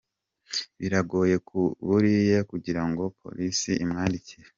[0.79, 1.35] Biragoye
[1.87, 4.47] buriya kugira ngo polisi imwandikire.